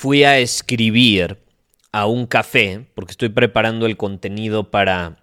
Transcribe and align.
fui 0.00 0.24
a 0.24 0.38
escribir 0.38 1.36
a 1.92 2.06
un 2.06 2.26
café, 2.26 2.86
porque 2.94 3.10
estoy 3.10 3.28
preparando 3.28 3.84
el 3.84 3.98
contenido 3.98 4.70
para 4.70 5.22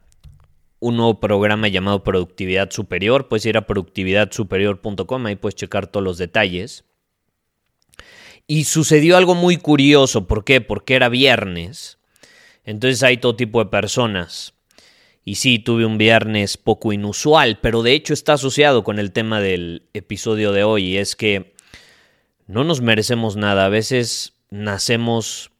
un 0.77 0.97
nuevo 0.97 1.19
programa 1.19 1.67
llamado 1.67 2.03
Productividad 2.03 2.69
Superior. 2.69 3.27
Puedes 3.27 3.47
ir 3.47 3.57
a 3.57 3.65
productividadsuperior.com, 3.65 5.25
ahí 5.25 5.35
puedes 5.35 5.55
checar 5.55 5.87
todos 5.87 6.03
los 6.03 6.19
detalles. 6.19 6.83
Y 8.45 8.65
sucedió 8.65 9.17
algo 9.17 9.33
muy 9.33 9.57
curioso, 9.57 10.27
¿por 10.27 10.43
qué? 10.43 10.61
Porque 10.61 10.93
era 10.93 11.09
viernes. 11.09 11.97
Entonces 12.63 13.01
hay 13.01 13.17
todo 13.17 13.35
tipo 13.35 13.63
de 13.63 13.71
personas. 13.71 14.53
Y 15.25 15.35
sí, 15.35 15.57
tuve 15.57 15.87
un 15.87 15.97
viernes 15.97 16.55
poco 16.55 16.93
inusual, 16.93 17.57
pero 17.63 17.81
de 17.81 17.93
hecho 17.93 18.13
está 18.13 18.33
asociado 18.33 18.83
con 18.83 18.99
el 18.99 19.11
tema 19.11 19.41
del 19.41 19.87
episodio 19.95 20.51
de 20.51 20.63
hoy. 20.63 20.83
Y 20.83 20.97
es 20.97 21.15
que 21.15 21.55
no 22.45 22.63
nos 22.63 22.81
merecemos 22.81 23.37
nada. 23.37 23.65
A 23.65 23.69
veces 23.69 24.36
nacemos 24.49 25.51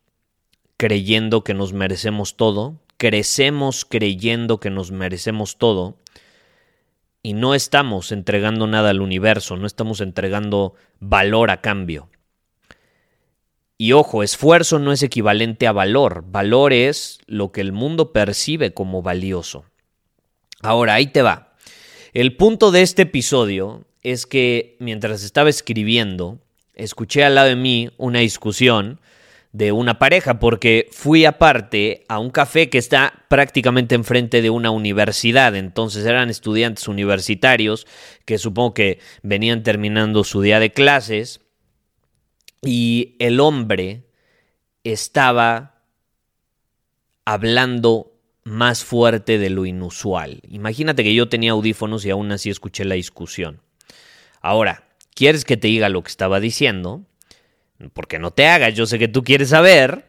creyendo 0.78 1.44
que 1.44 1.54
nos 1.54 1.74
merecemos 1.74 2.38
todo, 2.38 2.80
crecemos 2.98 3.86
creyendo 3.86 4.60
que 4.60 4.70
nos 4.70 4.92
merecemos 4.92 5.58
todo 5.58 5.98
y 7.24 7.34
no 7.34 7.56
estamos 7.56 8.12
entregando 8.12 8.68
nada 8.68 8.92
al 8.92 9.02
universo, 9.02 9.58
no 9.58 9.68
estamos 9.68 10.02
entregando 10.02 10.76
valor 11.00 11.52
a 11.52 11.62
cambio. 11.62 12.10
Y 13.78 13.92
ojo, 13.92 14.24
esfuerzo 14.24 14.80
no 14.80 14.92
es 14.92 15.04
equivalente 15.04 15.68
a 15.68 15.72
valor, 15.72 16.24
valor 16.28 16.74
es 16.74 17.20
lo 17.28 17.52
que 17.52 17.62
el 17.62 17.72
mundo 17.72 18.12
percibe 18.12 18.74
como 18.74 19.04
valioso. 19.04 19.66
Ahora, 20.62 20.96
ahí 20.96 21.08
te 21.08 21.22
va. 21.22 21.56
El 22.14 22.36
punto 22.36 22.72
de 22.72 22.82
este 22.82 23.04
episodio 23.04 23.86
es 24.02 24.26
que 24.26 24.76
mientras 24.80 25.24
estaba 25.24 25.50
escribiendo, 25.50 26.40
escuché 26.78 27.24
al 27.24 27.36
lado 27.36 27.50
de 27.50 27.56
mí 27.56 27.90
una 27.98 28.20
discusión 28.20 29.02
de 29.52 29.72
una 29.72 29.98
pareja, 29.98 30.40
porque 30.40 30.88
fui 30.92 31.26
aparte 31.26 32.06
a 32.10 32.20
un 32.20 32.30
café 32.30 32.70
que 32.70 32.78
está 32.78 33.26
prácticamente 33.28 33.96
enfrente 33.96 34.42
de 34.42 34.50
una 34.50 34.72
universidad, 34.72 35.56
entonces 35.56 36.06
eran 36.06 36.30
estudiantes 36.30 36.88
universitarios 36.88 37.88
que 38.26 38.38
supongo 38.38 38.76
que 38.76 39.00
venían 39.24 39.64
terminando 39.64 40.24
su 40.24 40.42
día 40.42 40.60
de 40.60 40.74
clases 40.74 41.42
y 42.62 43.16
el 43.20 43.40
hombre 43.40 44.06
estaba 44.84 45.82
hablando 47.26 48.14
más 48.44 48.84
fuerte 48.84 49.38
de 49.38 49.50
lo 49.50 49.66
inusual. 49.66 50.42
Imagínate 50.48 51.04
que 51.04 51.14
yo 51.14 51.30
tenía 51.30 51.52
audífonos 51.52 52.06
y 52.06 52.12
aún 52.12 52.32
así 52.32 52.50
escuché 52.50 52.86
la 52.86 52.96
discusión. 52.96 53.62
Ahora, 54.40 54.87
¿quieres 55.18 55.46
que 55.46 55.58
te 55.58 55.68
diga 55.68 55.90
lo 55.90 56.04
que 56.04 56.10
estaba 56.10 56.40
diciendo? 56.40 57.04
porque 57.94 58.18
no 58.18 58.32
te 58.32 58.48
hagas, 58.48 58.74
yo 58.74 58.86
sé 58.88 58.98
que 58.98 59.08
tú 59.08 59.24
quieres 59.24 59.50
saber. 59.50 60.06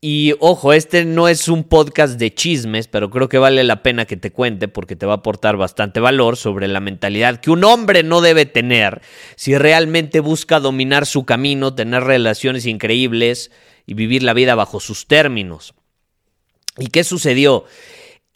Y 0.00 0.34
ojo, 0.40 0.72
este 0.72 1.04
no 1.04 1.28
es 1.28 1.48
un 1.48 1.64
podcast 1.64 2.18
de 2.18 2.34
chismes, 2.34 2.86
pero 2.86 3.10
creo 3.10 3.28
que 3.28 3.38
vale 3.38 3.64
la 3.64 3.82
pena 3.82 4.04
que 4.04 4.16
te 4.16 4.30
cuente 4.30 4.68
porque 4.68 4.94
te 4.94 5.06
va 5.06 5.14
a 5.14 5.16
aportar 5.16 5.56
bastante 5.56 6.00
valor 6.00 6.36
sobre 6.36 6.68
la 6.68 6.80
mentalidad 6.80 7.40
que 7.40 7.50
un 7.50 7.64
hombre 7.64 8.02
no 8.02 8.20
debe 8.20 8.44
tener 8.44 9.00
si 9.36 9.56
realmente 9.56 10.20
busca 10.20 10.60
dominar 10.60 11.06
su 11.06 11.24
camino, 11.24 11.74
tener 11.74 12.04
relaciones 12.04 12.66
increíbles 12.66 13.50
y 13.86 13.94
vivir 13.94 14.22
la 14.22 14.34
vida 14.34 14.54
bajo 14.54 14.80
sus 14.80 15.06
términos. 15.06 15.74
¿Y 16.76 16.88
qué 16.88 17.02
sucedió? 17.02 17.64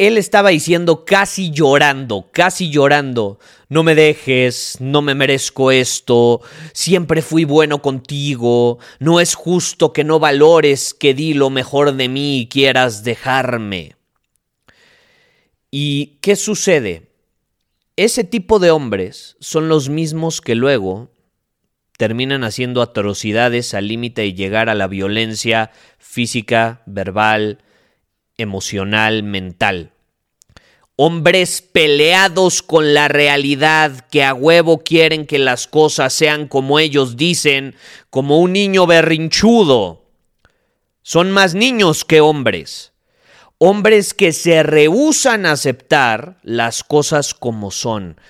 Él 0.00 0.16
estaba 0.16 0.48
diciendo 0.48 1.04
casi 1.04 1.50
llorando, 1.50 2.30
casi 2.32 2.70
llorando, 2.70 3.38
no 3.68 3.82
me 3.82 3.94
dejes, 3.94 4.78
no 4.80 5.02
me 5.02 5.14
merezco 5.14 5.70
esto, 5.70 6.40
siempre 6.72 7.20
fui 7.20 7.44
bueno 7.44 7.82
contigo, 7.82 8.78
no 8.98 9.20
es 9.20 9.34
justo 9.34 9.92
que 9.92 10.02
no 10.02 10.18
valores 10.18 10.94
que 10.94 11.12
di 11.12 11.34
lo 11.34 11.50
mejor 11.50 11.94
de 11.96 12.08
mí 12.08 12.38
y 12.38 12.48
quieras 12.48 13.04
dejarme. 13.04 13.96
¿Y 15.70 16.16
qué 16.22 16.34
sucede? 16.34 17.10
Ese 17.96 18.24
tipo 18.24 18.58
de 18.58 18.70
hombres 18.70 19.36
son 19.38 19.68
los 19.68 19.90
mismos 19.90 20.40
que 20.40 20.54
luego 20.54 21.10
terminan 21.98 22.42
haciendo 22.42 22.80
atrocidades 22.80 23.74
al 23.74 23.88
límite 23.88 24.22
de 24.22 24.32
llegar 24.32 24.70
a 24.70 24.74
la 24.74 24.86
violencia 24.86 25.72
física, 25.98 26.82
verbal, 26.86 27.58
emocional, 28.40 29.22
mental. 29.22 29.92
Hombres 30.96 31.62
peleados 31.62 32.62
con 32.62 32.92
la 32.92 33.08
realidad, 33.08 34.06
que 34.10 34.22
a 34.22 34.34
huevo 34.34 34.80
quieren 34.80 35.26
que 35.26 35.38
las 35.38 35.66
cosas 35.66 36.12
sean 36.12 36.46
como 36.46 36.78
ellos 36.78 37.16
dicen, 37.16 37.74
como 38.10 38.38
un 38.38 38.52
niño 38.52 38.86
berrinchudo. 38.86 40.04
Son 41.02 41.30
más 41.30 41.54
niños 41.54 42.04
que 42.04 42.20
hombres. 42.20 42.92
Hombres 43.56 44.14
que 44.14 44.32
se 44.32 44.62
rehusan 44.62 45.46
a 45.46 45.52
aceptar 45.52 46.38
las 46.42 46.84
cosas 46.84 47.34
como 47.34 47.70
son. 47.70 48.20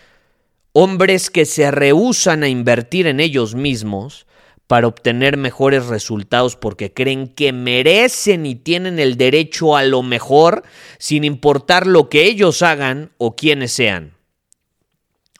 Hombres 0.72 1.30
que 1.30 1.46
se 1.46 1.70
rehusan 1.70 2.44
a 2.44 2.48
invertir 2.48 3.08
en 3.08 3.18
ellos 3.18 3.54
mismos 3.54 4.26
para 4.70 4.86
obtener 4.86 5.36
mejores 5.36 5.86
resultados 5.86 6.54
porque 6.54 6.92
creen 6.92 7.26
que 7.26 7.52
merecen 7.52 8.46
y 8.46 8.54
tienen 8.54 9.00
el 9.00 9.16
derecho 9.16 9.76
a 9.76 9.82
lo 9.82 10.04
mejor 10.04 10.62
sin 10.96 11.24
importar 11.24 11.88
lo 11.88 12.08
que 12.08 12.26
ellos 12.26 12.62
hagan 12.62 13.10
o 13.18 13.34
quienes 13.34 13.72
sean. 13.72 14.14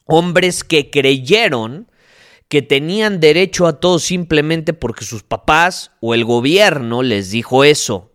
Hombres 0.05 0.65
que 0.65 0.91
creyeron 0.91 1.87
que 2.49 2.61
tenían 2.61 3.21
derecho 3.21 3.69
a 3.69 3.79
todo 3.79 4.01
simplemente 4.01 4.73
porque 4.73 5.05
sus 5.05 5.23
papás 5.23 5.93
o 6.01 6.13
el 6.15 6.25
gobierno 6.25 7.05
les 7.05 7.31
dijo 7.31 7.63
eso. 7.63 8.11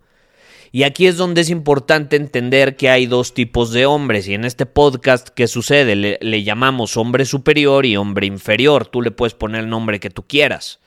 Y 0.73 0.83
aquí 0.83 1.07
es 1.07 1.15
donde 1.15 1.39
es 1.39 1.49
importante 1.49 2.17
entender 2.17 2.75
que 2.75 2.89
hay 2.89 3.05
dos 3.05 3.33
tipos 3.33 3.71
de 3.71 3.85
hombres 3.85 4.27
y 4.27 4.33
en 4.33 4.43
este 4.43 4.65
podcast, 4.65 5.29
¿qué 5.29 5.47
sucede? 5.47 5.95
Le, 5.95 6.19
le 6.19 6.43
llamamos 6.43 6.97
hombre 6.97 7.23
superior 7.23 7.85
y 7.85 7.95
hombre 7.95 8.27
inferior. 8.27 8.85
Tú 8.85 9.01
le 9.01 9.11
puedes 9.11 9.33
poner 9.33 9.61
el 9.61 9.69
nombre 9.69 10.01
que 10.01 10.09
tú 10.09 10.23
quieras. 10.27 10.81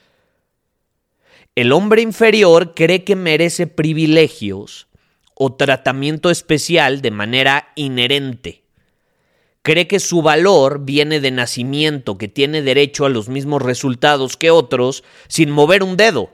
El 1.59 1.73
hombre 1.73 2.03
inferior 2.03 2.73
cree 2.73 3.03
que 3.03 3.17
merece 3.17 3.67
privilegios 3.67 4.87
o 5.35 5.55
tratamiento 5.55 6.31
especial 6.31 7.03
de 7.03 7.11
manera 7.11 7.73
inherente. 7.75 8.63
Cree 9.63 9.89
que 9.89 9.99
su 9.99 10.23
valor 10.23 10.85
viene 10.85 11.19
de 11.19 11.33
nacimiento, 11.33 12.17
que 12.17 12.29
tiene 12.29 12.63
derecho 12.63 13.07
a 13.07 13.09
los 13.09 13.29
mismos 13.29 13.61
resultados 13.61 14.37
que 14.37 14.53
otros 14.53 15.03
sin 15.27 15.51
mover 15.51 15.83
un 15.83 15.97
dedo. 15.97 16.31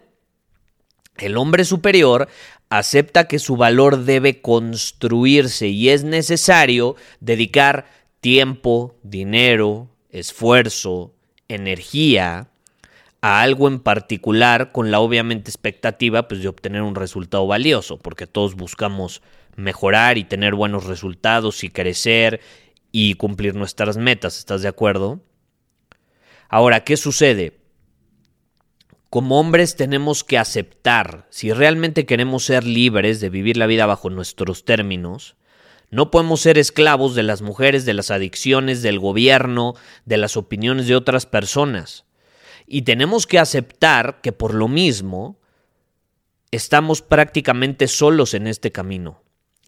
El 1.17 1.39
hombre 1.39 1.65
superior 1.65 2.29
acepta 2.69 3.27
que 3.27 3.39
su 3.39 3.57
valor 3.57 4.05
debe 4.05 4.43
construirse 4.43 5.69
y 5.69 5.89
es 5.89 6.05
necesario 6.05 6.97
dedicar 7.21 7.87
tiempo, 8.21 8.99
dinero, 9.03 9.89
esfuerzo, 10.11 11.15
energía, 11.49 12.51
a 13.25 13.41
algo 13.41 13.69
en 13.69 13.81
particular 13.81 14.71
con 14.71 14.91
la 14.91 15.01
obviamente 15.01 15.51
expectativa 15.51 16.29
pues, 16.29 16.43
de 16.43 16.49
obtener 16.49 16.83
un 16.83 16.95
resultado 16.95 17.47
valioso, 17.47 17.99
porque 17.99 18.27
todos 18.27 18.55
buscamos 18.55 19.23
mejorar 19.57 20.19
y 20.19 20.25
tener 20.25 20.55
buenos 20.55 20.85
resultados 20.85 21.65
y 21.65 21.71
crecer 21.71 22.43
y 22.93 23.15
cumplir 23.15 23.55
nuestras 23.55 23.97
metas, 23.97 24.37
¿estás 24.37 24.61
de 24.61 24.69
acuerdo? 24.69 25.23
Ahora, 26.51 26.85
¿qué 26.85 26.99
sucede? 26.99 27.59
como 29.09 29.39
hombres 29.39 29.77
tenemos 29.77 30.23
que 30.25 30.39
aceptar, 30.39 31.29
si 31.31 31.53
realmente 31.53 32.05
queremos 32.05 32.45
ser 32.45 32.65
libres 32.65 33.21
de 33.21 33.31
vivir 33.31 33.57
la 33.57 33.67
vida 33.67 33.87
bajo 33.87 34.11
nuestros 34.11 34.65
términos, 34.65 35.37
no 35.91 36.11
podemos 36.11 36.41
ser 36.41 36.59
esclavos 36.59 37.15
de 37.15 37.23
las 37.23 37.41
mujeres, 37.41 37.87
de 37.87 37.95
las 37.95 38.11
adicciones, 38.11 38.83
del 38.83 38.99
gobierno, 38.99 39.77
de 40.05 40.17
las 40.17 40.37
opiniones 40.37 40.89
de 40.89 40.97
otras 40.97 41.27
personas. 41.27 42.05
Y 42.67 42.83
tenemos 42.83 43.27
que 43.27 43.39
aceptar 43.39 44.21
que 44.23 44.33
por 44.33 44.55
lo 44.55 44.69
mismo 44.69 45.39
estamos 46.51 47.03
prácticamente 47.03 47.89
solos 47.89 48.35
en 48.35 48.47
este 48.47 48.73
camino 48.73 49.25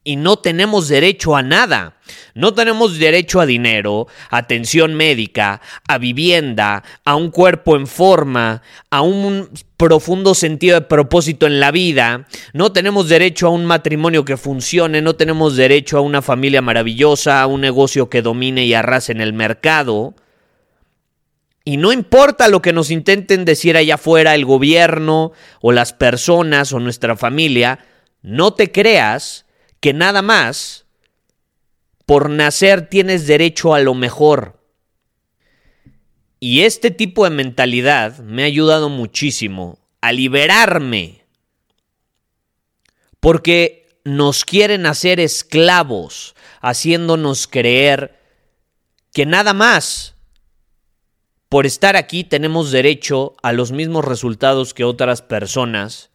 y 0.07 0.15
no 0.15 0.37
tenemos 0.37 0.87
derecho 0.87 1.35
a 1.35 1.43
nada. 1.43 1.97
No 2.33 2.55
tenemos 2.55 2.97
derecho 2.97 3.41
a 3.41 3.47
dinero, 3.47 4.07
atención 4.31 4.95
médica, 4.95 5.61
a 5.89 5.99
vivienda, 5.99 6.85
a 7.05 7.17
un 7.17 7.33
cuerpo 7.33 7.75
en 7.75 7.89
forma, 7.89 8.63
a 8.89 9.01
un 9.01 9.51
profundo 9.77 10.37
sentido 10.37 10.79
de 10.79 10.87
propósito 10.87 11.49
en 11.49 11.59
la 11.59 11.73
vida. 11.73 12.29
No 12.53 12.71
tenemos 12.71 13.09
derecho 13.09 13.49
a 13.49 13.51
un 13.51 13.65
matrimonio 13.65 14.25
que 14.25 14.37
funcione, 14.37 15.03
no 15.03 15.17
tenemos 15.17 15.57
derecho 15.57 15.99
a 15.99 16.03
una 16.03 16.23
familia 16.23 16.63
maravillosa, 16.63 17.43
a 17.43 17.49
un 17.49 17.61
negocio 17.61 18.09
que 18.09 18.23
domine 18.23 18.65
y 18.65 18.75
arrase 18.75 19.11
en 19.11 19.21
el 19.21 19.33
mercado. 19.33 20.15
Y 21.69 21.79
no 21.79 21.93
importa 21.93 22.47
lo 22.47 22.63
que 22.63 22.73
nos 22.73 22.93
intenten 22.93 23.45
decir 23.45 23.77
allá 23.77 23.97
afuera 23.97 24.37
el 24.37 24.45
gobierno 24.45 25.33
o 25.61 25.73
las 25.73 25.93
personas 25.93 26.73
o 26.73 26.79
nuestra 26.79 27.17
familia, 27.17 27.81
no 28.23 28.55
te 28.55 28.71
creas 28.71 29.47
que 29.81 29.93
nada 29.93 30.23
más 30.23 30.87
por 32.07 32.31
nacer 32.31 32.89
tienes 32.89 33.27
derecho 33.27 33.75
a 33.75 33.81
lo 33.81 33.95
mejor. 33.95 34.63
Y 36.39 36.61
este 36.61 36.93
tipo 36.93 37.25
de 37.25 37.31
mentalidad 37.31 38.21
me 38.21 38.45
ha 38.45 38.47
ayudado 38.47 38.89
muchísimo 38.89 39.81
a 40.01 40.13
liberarme. 40.13 41.25
Porque 43.19 44.01
nos 44.05 44.45
quieren 44.45 44.87
hacer 44.87 45.19
esclavos, 45.19 46.37
haciéndonos 46.61 47.49
creer 47.49 48.21
que 49.13 49.27
nada 49.27 49.53
más 49.53 50.16
por 51.49 51.67
estar 51.67 51.97
aquí 51.97 52.25
tenemos 52.25 52.71
derecho 52.71 53.35
a 53.43 53.53
los 53.53 53.73
mismos 53.73 54.05
resultados 54.05 54.75
que 54.75 54.85
otras 54.85 55.23
personas 55.23 56.11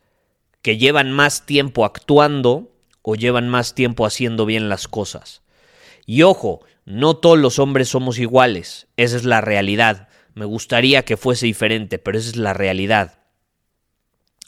que 0.62 0.78
llevan 0.78 1.12
más 1.12 1.45
tiempo 1.45 1.86
actuando 1.86 2.72
o 3.01 3.16
llevan 3.16 3.50
más 3.50 3.74
tiempo 3.74 4.06
haciendo 4.06 4.45
bien 4.45 4.69
las 4.69 4.88
cosas. 4.88 5.42
Y 6.06 6.24
ojo, 6.24 6.62
no 6.86 7.16
todos 7.16 7.39
los 7.39 7.60
hombres 7.60 7.89
somos 7.89 8.19
iguales, 8.19 8.88
esa 8.98 9.16
es 9.16 9.24
la 9.24 9.42
realidad. 9.42 10.10
Me 10.33 10.45
gustaría 10.45 11.04
que 11.04 11.18
fuese 11.18 11.45
diferente, 11.45 12.00
pero 12.00 12.18
esa 12.18 12.30
es 12.30 12.36
la 12.36 12.54
realidad. 12.54 13.19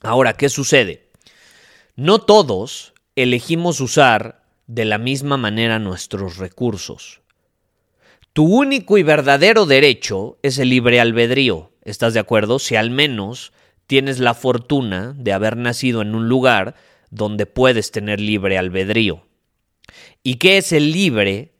Ahora, 0.02 0.34
¿qué 0.34 0.50
sucede? 0.50 1.10
No 1.96 2.20
todos 2.20 2.94
elegimos 3.16 3.80
usar 3.80 4.44
de 4.68 4.86
la 4.86 4.98
misma 4.98 5.38
manera 5.38 5.80
nuestros 5.80 6.38
recursos. 6.38 7.23
Tu 8.34 8.44
único 8.44 8.98
y 8.98 9.04
verdadero 9.04 9.68
derecho 9.68 10.40
es 10.42 10.58
el 10.58 10.70
libre 10.70 11.00
albedrío. 11.00 11.72
¿Estás 11.84 12.16
de 12.16 12.20
acuerdo? 12.20 12.58
Si 12.58 12.76
al 12.76 12.90
menos 12.90 13.54
tienes 13.86 14.18
la 14.18 14.34
fortuna 14.34 15.14
de 15.16 15.34
haber 15.34 15.56
nacido 15.56 16.02
en 16.02 16.16
un 16.16 16.28
lugar 16.28 16.74
donde 17.12 17.46
puedes 17.46 17.92
tener 17.92 18.20
libre 18.20 18.58
albedrío. 18.58 19.28
¿Y 20.24 20.36
qué 20.36 20.58
es 20.58 20.72
el 20.72 20.92
libre 20.92 21.54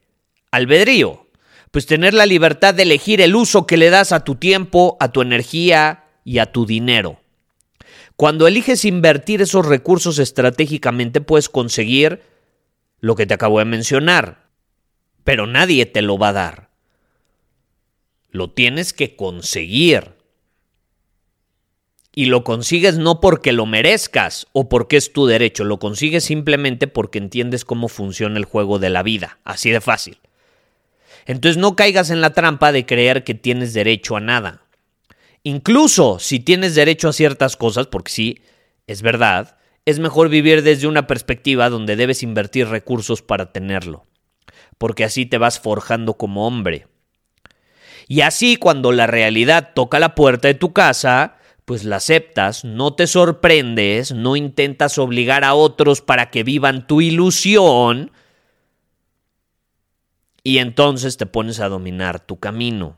albedrío? 0.50 1.28
Pues 1.70 1.86
tener 1.86 2.16
la 2.16 2.26
libertad 2.26 2.74
de 2.74 2.84
elegir 2.84 3.22
el 3.22 3.36
uso 3.36 3.68
que 3.68 3.78
le 3.78 3.92
das 3.92 4.12
a 4.12 4.24
tu 4.24 4.34
tiempo, 4.34 4.98
a 5.00 5.12
tu 5.12 5.22
energía 5.22 6.06
y 6.26 6.40
a 6.40 6.52
tu 6.52 6.66
dinero. 6.66 7.20
Cuando 8.16 8.48
eliges 8.48 8.84
invertir 8.84 9.44
esos 9.44 9.68
recursos 9.68 10.18
estratégicamente 10.18 11.22
puedes 11.22 11.50
conseguir 11.50 12.22
lo 13.00 13.16
que 13.16 13.28
te 13.28 13.36
acabo 13.36 13.60
de 13.60 13.66
mencionar, 13.66 14.43
pero 15.24 15.48
nadie 15.48 15.86
te 15.86 16.02
lo 16.02 16.18
va 16.18 16.30
a 16.30 16.34
dar. 16.34 16.70
Lo 18.30 18.52
tienes 18.52 18.94
que 18.94 19.16
conseguir 19.16 20.14
y 22.16 22.26
lo 22.26 22.44
consigues 22.44 22.98
no 22.98 23.20
porque 23.20 23.52
lo 23.52 23.66
merezcas 23.66 24.48
o 24.54 24.70
porque 24.70 24.98
es 24.98 25.14
tu 25.14 25.26
derecho, 25.26 25.64
lo 25.64 25.80
consigues 25.80 26.24
simplemente 26.24 26.88
porque 26.88 27.18
entiendes 27.18 27.66
cómo 27.66 27.88
funciona 27.88 28.38
el 28.38 28.46
juego 28.46 28.80
de 28.80 28.90
la 28.90 29.04
vida, 29.04 29.40
así 29.44 29.72
de 29.72 29.82
fácil. 29.82 30.20
Entonces 31.26 31.58
no 31.58 31.76
caigas 31.76 32.10
en 32.10 32.22
la 32.22 32.34
trampa 32.34 32.72
de 32.72 32.86
creer 32.86 33.24
que 33.24 33.34
tienes 33.34 33.74
derecho 33.74 34.16
a 34.16 34.20
nada. 34.20 34.62
Incluso 35.44 36.20
si 36.20 36.40
tienes 36.40 36.76
derecho 36.76 37.10
a 37.10 37.14
ciertas 37.14 37.58
cosas, 37.58 37.88
porque 37.88 38.12
sí, 38.12 38.42
es 38.88 39.02
verdad, 39.02 39.58
es 39.86 40.00
mejor 40.00 40.30
vivir 40.30 40.64
desde 40.64 40.88
una 40.88 41.08
perspectiva 41.08 41.70
donde 41.70 41.96
debes 41.96 42.24
invertir 42.24 42.68
recursos 42.68 43.22
para 43.22 43.52
tenerlo, 43.52 44.06
porque 44.84 45.06
así 45.06 45.26
te 45.26 45.38
vas 45.38 45.62
forjando 45.62 46.16
como 46.16 46.46
hombre. 46.46 46.88
Y 48.10 48.20
así 48.20 48.58
cuando 48.58 48.92
la 48.92 49.08
realidad 49.08 49.70
toca 49.74 49.98
la 49.98 50.14
puerta 50.14 50.50
de 50.50 50.56
tu 50.56 50.74
casa, 50.74 51.38
pues 51.64 51.86
la 51.86 51.96
aceptas, 51.96 52.66
no 52.66 52.94
te 52.94 53.08
sorprendes, 53.08 54.12
no 54.12 54.36
intentas 54.36 54.98
obligar 54.98 55.46
a 55.46 55.54
otros 55.54 56.02
para 56.02 56.32
que 56.32 56.44
vivan 56.44 56.86
tu 56.86 57.00
ilusión 57.00 58.12
y 60.44 60.58
entonces 60.58 61.16
te 61.16 61.28
pones 61.28 61.62
a 61.62 61.70
dominar 61.70 62.20
tu 62.20 62.42
camino. 62.42 62.98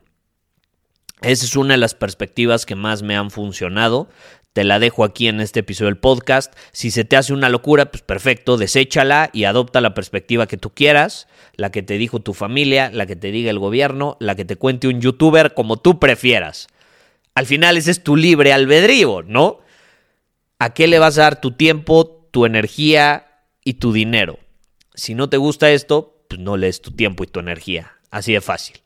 Esa 1.22 1.44
es 1.44 1.54
una 1.54 1.74
de 1.74 1.78
las 1.78 1.94
perspectivas 1.94 2.66
que 2.66 2.74
más 2.74 3.02
me 3.02 3.16
han 3.16 3.30
funcionado. 3.30 4.08
Te 4.56 4.64
la 4.64 4.78
dejo 4.78 5.04
aquí 5.04 5.28
en 5.28 5.42
este 5.42 5.60
episodio 5.60 5.90
del 5.90 5.98
podcast. 5.98 6.56
Si 6.72 6.90
se 6.90 7.04
te 7.04 7.18
hace 7.18 7.34
una 7.34 7.50
locura, 7.50 7.90
pues 7.90 8.02
perfecto, 8.02 8.56
deséchala 8.56 9.28
y 9.34 9.44
adopta 9.44 9.82
la 9.82 9.92
perspectiva 9.92 10.46
que 10.46 10.56
tú 10.56 10.70
quieras, 10.70 11.28
la 11.56 11.70
que 11.70 11.82
te 11.82 11.98
dijo 11.98 12.20
tu 12.20 12.32
familia, 12.32 12.90
la 12.90 13.04
que 13.04 13.16
te 13.16 13.30
diga 13.30 13.50
el 13.50 13.58
gobierno, 13.58 14.16
la 14.18 14.34
que 14.34 14.46
te 14.46 14.56
cuente 14.56 14.88
un 14.88 15.02
youtuber, 15.02 15.52
como 15.52 15.76
tú 15.76 15.98
prefieras. 15.98 16.68
Al 17.34 17.44
final 17.44 17.76
ese 17.76 17.90
es 17.90 18.02
tu 18.02 18.16
libre 18.16 18.54
albedrío, 18.54 19.22
¿no? 19.24 19.58
¿A 20.58 20.72
qué 20.72 20.86
le 20.86 21.00
vas 21.00 21.18
a 21.18 21.24
dar 21.24 21.38
tu 21.38 21.50
tiempo, 21.50 22.26
tu 22.30 22.46
energía 22.46 23.26
y 23.62 23.74
tu 23.74 23.92
dinero? 23.92 24.38
Si 24.94 25.14
no 25.14 25.28
te 25.28 25.36
gusta 25.36 25.70
esto, 25.70 26.24
pues 26.30 26.40
no 26.40 26.56
lees 26.56 26.80
tu 26.80 26.92
tiempo 26.92 27.24
y 27.24 27.26
tu 27.26 27.40
energía. 27.40 27.92
Así 28.10 28.32
de 28.32 28.40
fácil. 28.40 28.85